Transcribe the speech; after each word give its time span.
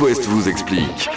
West 0.00 0.26
vous 0.26 0.48
explique. 0.48 1.08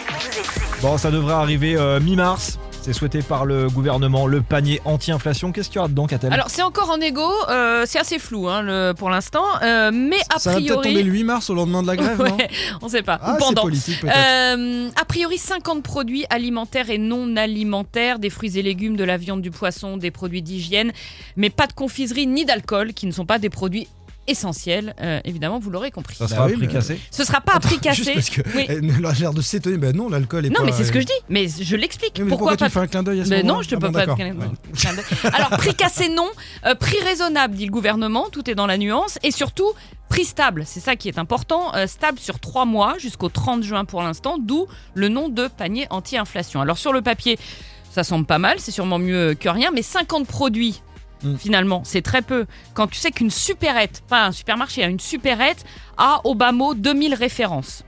Bon, 0.82 0.98
ça 0.98 1.12
devrait 1.12 1.34
arriver 1.34 1.76
euh, 1.76 2.00
mi-mars. 2.00 2.58
C'est 2.82 2.94
souhaité 2.94 3.22
par 3.22 3.46
le 3.46 3.70
gouvernement, 3.70 4.26
le 4.26 4.42
panier 4.42 4.82
anti-inflation. 4.86 5.52
Qu'est-ce 5.52 5.68
qu'il 5.70 5.76
y 5.76 5.80
aura 5.80 5.88
dedans, 5.88 6.08
Catel 6.08 6.34
Alors 6.34 6.50
c'est 6.50 6.64
encore 6.64 6.90
en 6.90 7.00
égo, 7.00 7.22
euh, 7.50 7.84
c'est 7.86 8.00
assez 8.00 8.18
flou 8.18 8.48
hein, 8.50 8.64
le- 8.64 8.94
pour 8.98 9.12
l'instant, 9.12 9.44
euh, 9.62 9.92
mais 9.94 10.18
a 10.36 10.40
Ça 10.40 10.50
va 10.54 10.56
peut-être 10.58 10.70
tomber 10.74 10.82
priori, 10.90 11.04
le 11.04 11.12
8 11.12 11.24
mars 11.24 11.50
au 11.52 11.54
lendemain 11.54 11.84
de 11.84 11.88
la 11.88 11.96
grève, 11.96 12.18
non 12.18 12.36
Ouais, 12.38 12.50
on 12.82 12.90
sait 12.90 13.04
pas, 13.04 13.20
Ah, 13.22 13.36
pendant. 13.38 13.62
politique. 13.62 14.04
Euh, 14.04 14.90
a 15.00 15.06
priori 15.06 15.38
50 15.38 15.84
produits 15.84 16.26
alimentaires 16.32 16.90
et 16.90 16.98
non 16.98 17.36
alimentaires, 17.38 18.18
des 18.18 18.32
fruits 18.32 18.58
et 18.58 18.64
légumes, 18.64 18.96
de 18.96 19.04
la 19.04 19.18
viande, 19.18 19.44
du 19.44 19.52
poisson, 19.52 19.98
des 19.98 20.10
produits 20.10 20.42
d'hygiène, 20.42 20.92
mais 21.38 21.52
pas 21.52 21.68
de 21.68 21.74
confiserie 21.74 22.26
ni 22.26 22.46
d'alcool, 22.46 22.94
qui 22.94 23.06
ne 23.06 23.12
sont 23.12 23.28
pas 23.28 23.38
des 23.38 23.52
produits 23.52 23.88
essentiels, 24.28 24.96
euh, 25.02 25.20
évidemment, 25.26 25.60
vous 25.60 25.70
l'aurez 25.70 25.92
compris. 25.92 26.16
Ça 26.16 26.26
Bah 26.26 26.30
sera 26.36 26.46
oui, 26.48 26.68
cassé 26.68 27.00
Ce 27.10 27.24
sera 27.24 27.42
pas 27.42 27.54
à 27.56 27.60
prix 27.60 27.80
Juste 27.84 27.84
cassé. 27.84 28.14
parce 28.14 28.30
que 28.30 28.42
Oui. 28.56 28.66
elle 28.70 29.06
a 29.06 29.12
l'air 29.14 29.34
de 29.34 29.42
s'étonner. 29.42 29.78
Ben 29.78 29.96
non, 29.96 30.10
l'alcool 30.10 30.46
est 30.46 30.50
Non, 30.50 30.60
pas. 30.60 30.66
mais 30.66 30.72
c'est 30.72 30.84
ce 30.86 30.92
que 30.92 31.02
je 31.02 31.06
dis, 31.06 31.14
mais 31.30 31.48
je 31.48 31.76
l'explique. 31.76 32.20
Mais 32.20 32.26
pourquoi, 32.30 32.52
pourquoi, 32.52 32.58
pas 32.58 32.66
tu 32.68 32.72
fais 32.72 32.80
un 32.80 32.88
clin 32.88 33.04
d'œil 33.04 33.22
à 33.22 33.26
ce 33.26 33.30
Mais 33.30 33.44
non, 33.44 33.62
je 33.62 33.70
te 33.70 33.76
Ah 33.76 33.80
peux 33.80 33.88
bon, 33.88 33.94
pas. 33.94 34.00
d'accord. 34.00 34.18
clin 34.18 34.34
d'œil. 34.34 35.04
Alors, 35.34 35.50
prix 35.52 35.76
cassé, 35.76 36.10
non. 36.10 36.30
Euh, 36.66 36.76
prix 36.76 36.98
raisonnable, 37.04 37.56
dit 37.56 37.66
le 37.66 37.72
gouvernement. 37.72 38.30
Tout 38.32 38.50
est 38.50 38.56
dans 38.56 38.68
la 38.68 38.78
nuance. 38.78 39.18
Et 39.24 39.32
surtout, 39.32 39.72
prix 40.10 40.26
stable. 40.26 40.64
C'est 40.66 40.80
ça 40.82 40.96
qui 40.96 41.08
est 41.10 41.18
important. 41.18 41.74
Euh, 41.76 41.88
stable 41.88 42.20
sur 42.20 42.40
trois 42.40 42.66
mois, 42.66 42.96
jusqu'au 43.00 43.30
30 43.30 43.64
juin 43.64 43.86
pour 43.86 44.02
l'instant, 44.04 44.38
d'où 44.40 44.68
le 44.94 45.10
nom 45.10 45.30
de 45.30 45.48
panier 45.48 45.88
anti-inflation. 45.90 46.62
Alors, 46.62 46.78
sur 46.78 46.94
le 46.94 47.02
papier, 47.02 47.40
ça 47.92 48.04
semble 48.04 48.26
pas 48.26 48.38
mal. 48.40 48.60
C'est 48.60 48.72
sûrement 48.72 49.00
mieux 49.00 49.34
que 49.34 49.50
rien. 49.50 49.72
Mais 49.74 49.82
50 49.82 50.28
produits. 50.28 50.82
Mm. 51.24 51.36
Finalement, 51.38 51.82
c'est 51.86 52.02
très 52.02 52.22
peu. 52.22 52.46
Quand 52.74 52.88
tu 52.88 53.00
sais 53.00 53.12
qu'une 53.12 53.30
supérette, 53.30 54.04
pas 54.08 54.26
un 54.26 54.32
supermarché, 54.32 54.84
hein, 54.84 54.90
une 54.90 55.00
supérette 55.00 55.64
a 55.98 56.22
au 56.24 56.36
bas 56.36 56.52
mot 56.52 56.74
2000 56.74 57.14
références. 57.14 57.84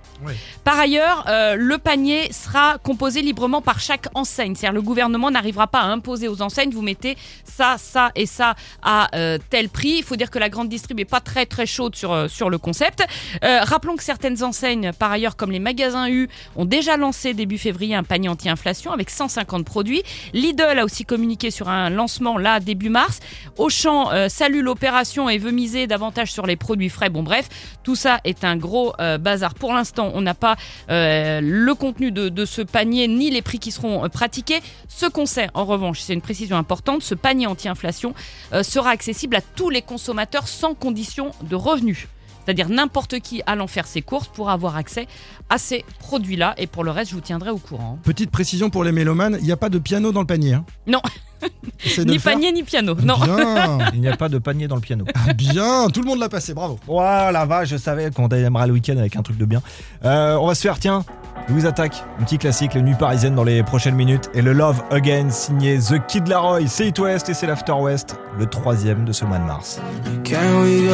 Par 0.63 0.79
ailleurs, 0.79 1.25
euh, 1.27 1.55
le 1.57 1.77
panier 1.77 2.31
sera 2.31 2.77
composé 2.77 3.21
librement 3.21 3.61
par 3.61 3.79
chaque 3.79 4.07
enseigne. 4.13 4.55
C'est-à-dire 4.55 4.73
le 4.73 4.81
gouvernement 4.81 5.31
n'arrivera 5.31 5.67
pas 5.67 5.79
à 5.79 5.85
imposer 5.85 6.27
aux 6.27 6.41
enseignes, 6.41 6.71
vous 6.71 6.81
mettez 6.81 7.17
ça, 7.43 7.75
ça 7.77 8.11
et 8.15 8.25
ça 8.25 8.55
à 8.81 9.15
euh, 9.15 9.37
tel 9.49 9.69
prix. 9.69 9.95
Il 9.97 10.03
faut 10.03 10.15
dire 10.15 10.31
que 10.31 10.39
la 10.39 10.49
grande 10.49 10.69
distrib 10.69 10.99
est 10.99 11.05
pas 11.05 11.19
très 11.19 11.45
très 11.45 11.65
chaude 11.65 11.95
sur, 11.95 12.11
euh, 12.11 12.27
sur 12.27 12.49
le 12.49 12.57
concept. 12.57 13.03
Rappelons 13.41 13.95
que 13.95 14.03
certaines 14.03 14.43
enseignes, 14.43 14.91
par 14.93 15.11
ailleurs, 15.11 15.35
comme 15.35 15.51
les 15.51 15.59
magasins 15.59 16.09
U, 16.09 16.29
ont 16.55 16.65
déjà 16.65 16.97
lancé 16.97 17.33
début 17.33 17.57
février 17.57 17.95
un 17.95 18.03
panier 18.03 18.29
anti-inflation 18.29 18.91
avec 18.91 19.09
150 19.09 19.65
produits. 19.65 20.03
Lidl 20.33 20.79
a 20.79 20.85
aussi 20.85 21.05
communiqué 21.05 21.51
sur 21.51 21.69
un 21.69 21.89
lancement 21.89 22.37
là 22.37 22.59
début 22.59 22.89
mars. 22.89 23.19
Auchan 23.57 24.09
salue 24.29 24.61
l'opération 24.61 25.29
et 25.29 25.37
veut 25.37 25.51
miser 25.51 25.87
davantage 25.87 26.31
sur 26.31 26.45
les 26.45 26.55
produits 26.55 26.89
frais. 26.89 27.09
Bon 27.09 27.23
bref, 27.23 27.49
tout 27.83 27.95
ça 27.95 28.19
est 28.23 28.43
un 28.43 28.55
gros 28.55 28.93
bazar. 29.19 29.53
Pour 29.55 29.73
l'instant, 29.73 30.12
on 30.13 30.21
n'a 30.21 30.33
pas 30.33 30.55
euh, 30.89 31.41
le 31.41 31.73
contenu 31.75 32.11
de, 32.11 32.29
de 32.29 32.45
ce 32.45 32.61
panier 32.61 33.07
ni 33.07 33.29
les 33.29 33.41
prix 33.41 33.59
qui 33.59 33.71
seront 33.71 34.05
euh, 34.05 34.07
pratiqués. 34.07 34.61
Ce 34.87 35.05
qu'on 35.05 35.25
sait, 35.25 35.49
en 35.53 35.65
revanche, 35.65 35.99
c'est 36.01 36.13
une 36.13 36.21
précision 36.21 36.57
importante, 36.57 37.03
ce 37.03 37.15
panier 37.15 37.47
anti-inflation 37.47 38.13
euh, 38.53 38.63
sera 38.63 38.91
accessible 38.91 39.35
à 39.35 39.41
tous 39.41 39.69
les 39.69 39.81
consommateurs 39.81 40.47
sans 40.47 40.73
condition 40.73 41.31
de 41.41 41.55
revenus. 41.55 42.07
C'est-à-dire 42.45 42.67
n'importe 42.67 43.19
qui 43.19 43.41
allant 43.45 43.67
faire 43.67 43.87
ses 43.87 44.01
courses 44.01 44.27
pourra 44.27 44.51
avoir 44.53 44.75
accès 44.75 45.07
à 45.49 45.57
ces 45.57 45.85
produits-là. 45.99 46.53
Et 46.57 46.67
pour 46.67 46.83
le 46.83 46.91
reste, 46.91 47.11
je 47.11 47.15
vous 47.15 47.21
tiendrai 47.21 47.51
au 47.51 47.57
courant. 47.57 47.97
Petite 48.03 48.31
précision 48.31 48.69
pour 48.69 48.83
les 48.83 48.91
mélomanes, 48.91 49.37
il 49.39 49.45
n'y 49.45 49.51
a 49.53 49.57
pas 49.57 49.69
de 49.69 49.79
piano 49.79 50.11
dans 50.11 50.19
le 50.19 50.27
panier. 50.27 50.53
hein? 50.55 50.65
Non. 50.85 51.01
Ni 52.05 52.19
panier 52.19 52.51
ni 52.51 52.63
piano. 52.63 52.95
Non. 53.03 53.17
Bien, 53.17 53.77
Il 53.93 54.01
n'y 54.01 54.07
a 54.07 54.15
pas 54.17 54.29
de 54.29 54.37
panier 54.37 54.67
dans 54.67 54.75
le 54.75 54.81
piano. 54.81 55.05
bien, 55.35 55.87
tout 55.93 56.01
le 56.01 56.07
monde 56.07 56.19
l'a 56.19 56.29
passé, 56.29 56.53
bravo. 56.53 56.79
Voilà, 56.87 57.45
va, 57.45 57.65
je 57.65 57.77
savais 57.77 58.09
qu'on 58.11 58.27
démarra 58.27 58.67
le 58.67 58.73
week-end 58.73 58.97
avec 58.97 59.15
un 59.15 59.21
truc 59.21 59.37
de 59.37 59.45
bien. 59.45 59.61
Euh, 60.05 60.35
on 60.35 60.47
va 60.47 60.55
se 60.55 60.61
faire, 60.61 60.79
tiens, 60.79 61.03
Louise 61.49 61.65
Attaque, 61.65 62.03
un 62.19 62.23
petit 62.23 62.37
classique, 62.37 62.73
les 62.73 62.81
nuits 62.81 62.95
parisiennes 62.97 63.35
dans 63.35 63.43
les 63.43 63.63
prochaines 63.63 63.95
minutes. 63.95 64.29
Et 64.33 64.41
le 64.41 64.53
Love 64.53 64.81
Again 64.91 65.29
signé 65.29 65.77
The 65.77 65.95
Kid 66.07 66.27
Laroi, 66.27 66.59
c'est 66.67 66.87
It 66.87 66.99
West 66.99 67.27
et 67.29 67.33
c'est 67.33 67.47
l'After 67.47 67.73
West, 67.73 68.15
le 68.39 68.45
troisième 68.45 69.03
de 69.03 69.11
ce 69.11 69.25
mois 69.25 69.39
de 69.39 69.43
mars. 69.45 69.81
Can 70.23 70.61
we 70.61 70.81
go 70.83 70.89